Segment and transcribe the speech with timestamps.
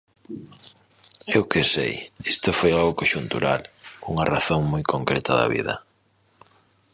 [1.35, 1.93] Eu que sei...
[2.33, 3.61] Isto foi algo conxuntural,
[4.01, 5.75] cunha razón moi concreta da vida.